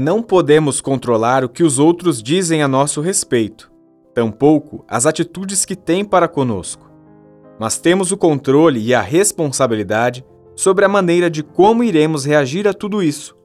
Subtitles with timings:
[0.00, 3.68] Não podemos controlar o que os outros dizem a nosso respeito,
[4.14, 6.88] tampouco as atitudes que têm para conosco.
[7.58, 10.24] Mas temos o controle e a responsabilidade
[10.54, 13.36] sobre a maneira de como iremos reagir a tudo isso.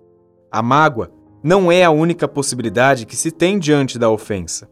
[0.51, 1.09] A mágoa
[1.41, 4.69] não é a única possibilidade que se tem diante da ofensa.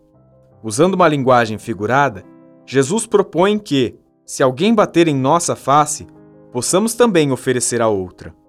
[0.61, 2.23] Usando uma linguagem figurada,
[2.63, 6.05] Jesus propõe que, se alguém bater em nossa face,
[6.51, 8.39] possamos também oferecer a outra.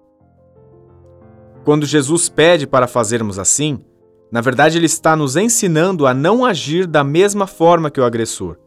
[1.63, 3.79] Quando Jesus pede para fazermos assim,
[4.29, 8.57] na verdade ele está nos ensinando a não agir da mesma forma que o agressor,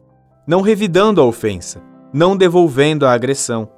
[0.46, 1.82] não revidando a ofensa,
[2.12, 3.68] não devolvendo a agressão.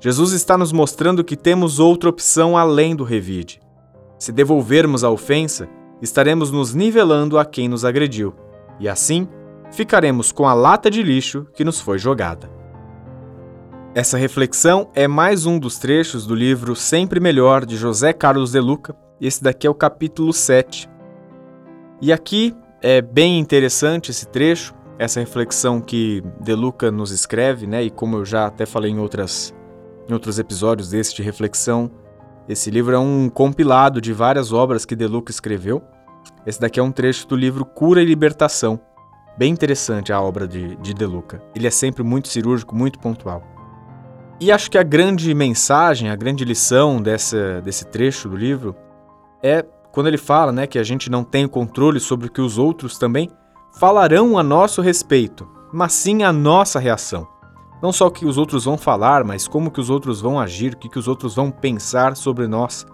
[0.00, 3.60] Jesus está nos mostrando que temos outra opção além do revide.
[4.18, 5.68] Se devolvermos a ofensa,
[6.00, 8.34] estaremos nos nivelando a quem nos agrediu,
[8.80, 9.28] e assim
[9.70, 12.53] ficaremos com a lata de lixo que nos foi jogada.
[13.94, 18.58] Essa reflexão é mais um dos trechos do livro Sempre Melhor de José Carlos de
[18.58, 18.92] Luca.
[19.20, 20.90] Esse daqui é o capítulo 7.
[22.02, 27.84] E aqui é bem interessante esse trecho, essa reflexão que De Luca nos escreve, né?
[27.84, 29.54] E como eu já até falei em outras
[30.08, 31.88] em outros episódios desse de reflexão,
[32.48, 35.80] esse livro é um compilado de várias obras que De Luca escreveu.
[36.44, 38.80] Esse daqui é um trecho do livro Cura e Libertação.
[39.38, 41.40] Bem interessante a obra de, de De Luca.
[41.54, 43.53] Ele é sempre muito cirúrgico, muito pontual.
[44.40, 48.74] E acho que a grande mensagem, a grande lição dessa, desse trecho do livro
[49.42, 52.58] é quando ele fala né, que a gente não tem controle sobre o que os
[52.58, 53.30] outros também
[53.78, 57.28] falarão a nosso respeito, mas sim a nossa reação.
[57.80, 60.72] Não só o que os outros vão falar, mas como que os outros vão agir,
[60.72, 62.84] o que, que os outros vão pensar sobre nós,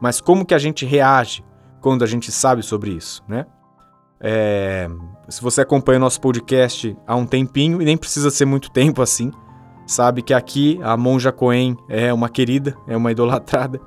[0.00, 1.44] mas como que a gente reage
[1.80, 3.46] quando a gente sabe sobre isso, né?
[4.20, 4.88] É,
[5.28, 9.02] se você acompanha o nosso podcast há um tempinho, e nem precisa ser muito tempo
[9.02, 9.30] assim,
[9.86, 13.80] sabe que aqui a Monja Coen é uma querida, é uma idolatrada,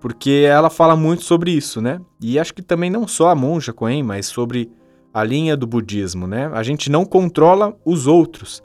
[0.00, 2.00] porque ela fala muito sobre isso, né?
[2.20, 4.70] E acho que também não só a Monja Coen, mas sobre
[5.12, 6.50] a linha do budismo, né?
[6.52, 8.62] A gente não controla os outros,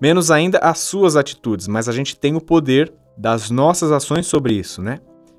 [0.00, 4.54] menos ainda as suas atitudes, mas a gente tem o poder das nossas ações sobre
[4.54, 4.98] isso, né?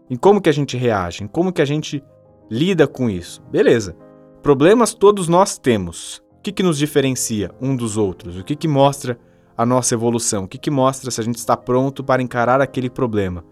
[0.09, 2.03] Em como que a gente reage, em como que a gente
[2.50, 3.41] lida com isso.
[3.51, 3.96] Beleza.
[4.41, 6.22] Problemas todos nós temos.
[6.38, 8.38] O que, que nos diferencia um dos outros?
[8.38, 9.19] O que, que mostra
[9.59, 10.46] a nossa evolução?
[10.46, 13.44] O que, que mostra se a gente está pronto para encarar aquele problema?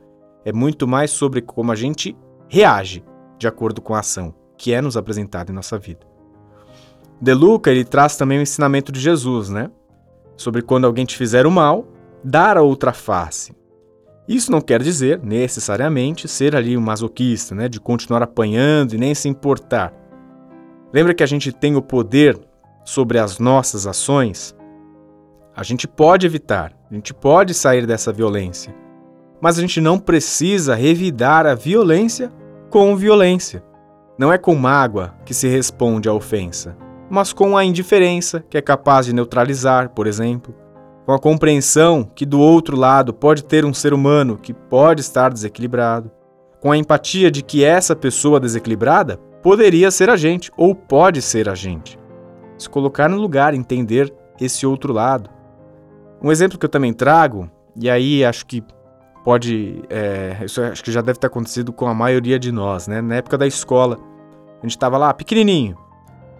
[0.45, 2.15] É muito mais sobre como a gente
[2.47, 3.03] reage
[3.37, 6.07] de acordo com a ação que é nos apresentada em nossa vida.
[7.21, 9.69] De Luca, ele traz também o ensinamento de Jesus, né?
[10.37, 11.85] Sobre quando alguém te fizer o mal,
[12.23, 13.53] dar a outra face.
[14.29, 17.67] Isso não quer dizer, necessariamente, ser ali um masoquista, né?
[17.67, 19.93] De continuar apanhando e nem se importar.
[20.93, 22.39] Lembra que a gente tem o poder
[22.85, 24.55] sobre as nossas ações?
[25.57, 28.75] A gente pode evitar, a gente pode sair dessa violência,
[29.41, 32.31] mas a gente não precisa revidar a violência
[32.69, 33.63] com violência.
[34.19, 36.77] Não é com mágoa que se responde à ofensa,
[37.09, 40.53] mas com a indiferença, que é capaz de neutralizar, por exemplo,
[41.07, 45.33] com a compreensão que do outro lado pode ter um ser humano que pode estar
[45.33, 46.11] desequilibrado,
[46.61, 51.49] com a empatia de que essa pessoa desequilibrada poderia ser a gente ou pode ser
[51.49, 51.97] a gente.
[52.59, 55.35] Se colocar no lugar, entender esse outro lado.
[56.21, 58.63] Um exemplo que eu também trago, e aí acho que
[59.23, 59.83] pode.
[59.89, 63.01] É, isso acho que já deve ter acontecido com a maioria de nós, né?
[63.01, 63.99] Na época da escola,
[64.59, 65.77] a gente estava lá pequenininho.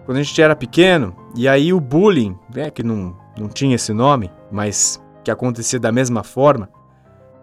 [0.04, 3.92] Quando a gente era pequeno, e aí o bullying, né, que não, não tinha esse
[3.92, 6.70] nome, mas que acontecia da mesma forma,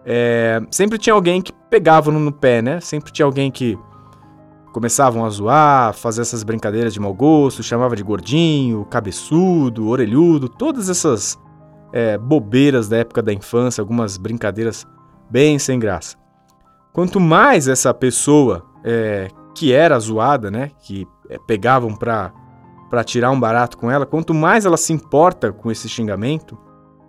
[0.04, 2.80] é, sempre tinha alguém que pegava no, no pé, né?
[2.80, 3.78] Sempre tinha alguém que
[4.72, 10.90] começavam a zoar, fazer essas brincadeiras de mau gosto, chamava de gordinho, cabeçudo, orelhudo, todas
[10.90, 11.38] essas
[11.92, 14.86] é, bobeiras da época da infância, algumas brincadeiras
[15.30, 16.16] bem sem graça.
[16.92, 22.32] Quanto mais essa pessoa é, que era zoada, né, que é, pegavam para
[22.88, 26.56] para tirar um barato com ela, quanto mais ela se importa com esse xingamento,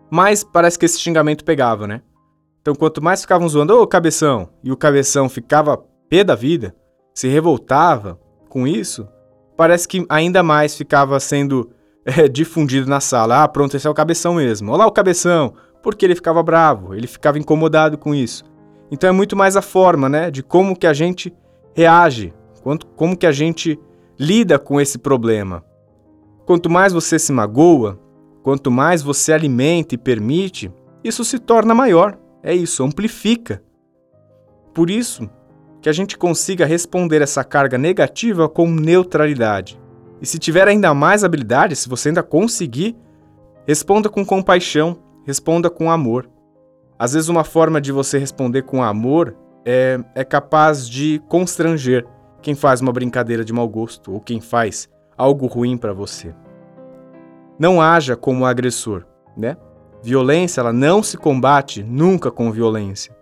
[0.10, 2.02] mais parece que esse xingamento pegava, né?
[2.62, 5.78] Então, quanto mais ficavam zoando, ô cabeção, e o cabeção ficava
[6.10, 6.76] pé da vida,
[7.14, 8.20] se revoltava
[8.50, 9.08] com isso,
[9.56, 11.72] parece que ainda mais ficava sendo
[12.18, 13.44] é, difundido na sala.
[13.44, 14.72] Ah, pronto, esse é o cabeção mesmo.
[14.72, 15.54] Olá, o cabeção.
[15.84, 18.46] Porque ele ficava bravo, ele ficava incomodado com isso.
[18.90, 21.34] Então é muito mais a forma, né, de como que a gente
[21.76, 22.34] reage,
[22.64, 23.78] quanto, como que a gente
[24.18, 25.64] lida com esse problema.
[26.46, 28.00] Quanto mais você se magoa,
[28.42, 30.72] quanto mais você alimenta e permite,
[31.04, 32.18] isso se torna maior.
[32.42, 33.62] É isso, amplifica.
[34.74, 35.30] Por isso,
[35.82, 39.78] que a gente consiga responder essa carga negativa com neutralidade.
[40.22, 42.96] E se tiver ainda mais habilidade, se você ainda conseguir,
[43.68, 46.30] responda com compaixão, responda com amor.
[46.98, 49.36] Às vezes, uma forma de você responder com amor
[49.66, 52.06] é, é capaz de constranger
[52.42, 56.34] quem faz uma brincadeira de mau gosto ou quem faz algo ruim para você.
[57.60, 59.04] Não haja como agressor,
[59.36, 59.58] né?
[60.02, 63.16] Violência, ela não se combate nunca com violência.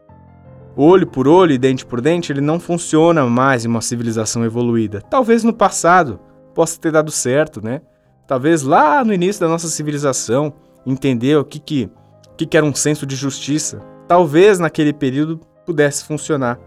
[0.78, 5.02] Olho por olho e dente por dente, ele não funciona mais em uma civilização evoluída.
[5.02, 6.20] Talvez no passado
[6.56, 7.82] possa ter dado certo, né?
[8.26, 10.54] Talvez lá no início da nossa civilização
[10.86, 11.92] entendeu o que, que,
[12.36, 13.80] que, que era um senso de justiça.
[14.08, 16.60] Talvez naquele período pudesse funcionar.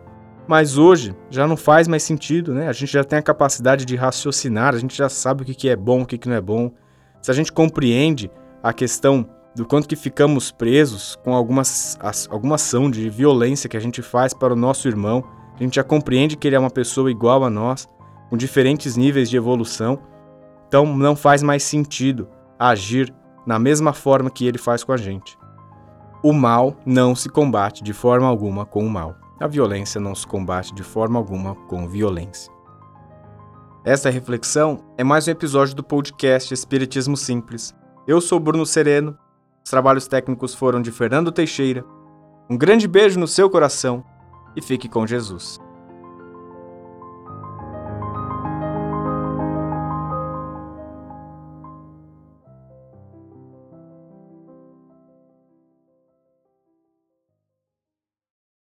[0.46, 2.68] Mas hoje já não faz mais sentido, né?
[2.68, 5.68] A gente já tem a capacidade de raciocinar, a gente já sabe o que, que
[5.68, 6.70] é bom, o que, que não é bom.
[7.20, 8.30] Se a gente compreende
[8.62, 11.98] a questão do quanto que ficamos presos com algumas,
[12.30, 15.24] alguma ação de violência que a gente faz para o nosso irmão,
[15.58, 17.88] a gente já compreende que ele é uma pessoa igual a nós,
[18.28, 19.98] com diferentes níveis de evolução,
[20.66, 22.28] então não faz mais sentido
[22.58, 23.14] agir
[23.46, 25.38] na mesma forma que ele faz com a gente.
[26.22, 29.16] O mal não se combate de forma alguma com o mal.
[29.40, 32.52] A violência não se combate de forma alguma com violência.
[33.84, 37.72] Essa reflexão é mais um episódio do podcast Espiritismo Simples.
[38.06, 39.16] Eu sou Bruno Sereno,
[39.64, 41.84] os trabalhos técnicos foram de Fernando Teixeira.
[42.50, 44.04] Um grande beijo no seu coração
[44.56, 45.60] e fique com Jesus.